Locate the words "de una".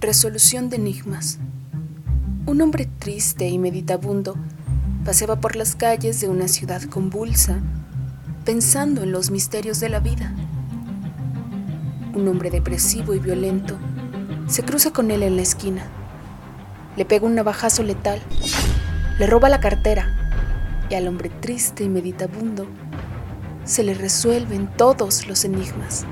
6.22-6.48